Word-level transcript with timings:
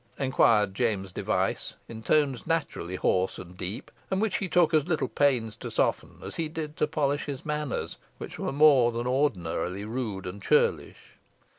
inquired 0.17 0.73
James 0.73 1.11
Device, 1.11 1.75
in 1.87 2.01
tones 2.01 2.47
naturally 2.47 2.95
hoarse 2.95 3.37
and 3.37 3.55
deep, 3.55 3.91
and 4.09 4.19
which 4.19 4.37
he 4.37 4.49
took 4.49 4.73
as 4.73 4.87
little 4.87 5.07
pains 5.07 5.55
to 5.57 5.69
soften, 5.69 6.17
as 6.23 6.37
he 6.37 6.49
did 6.49 6.75
to 6.77 6.87
polish 6.87 7.25
his 7.25 7.45
manners, 7.45 7.99
which 8.17 8.39
were 8.39 8.51
more 8.51 8.91
than 8.91 9.05
ordinarily 9.05 9.85
rude 9.85 10.25
and 10.25 10.41
churlish. 10.41 11.19